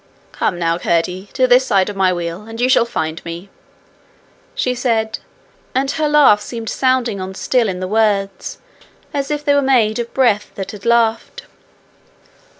[0.31, 3.49] 'Come now, Curdie, to this side of my wheel, and you will find me,'
[4.55, 5.19] she said;
[5.75, 8.57] and her laugh seemed sounding on still in the words,
[9.13, 11.43] as if they were made of breath that had laughed.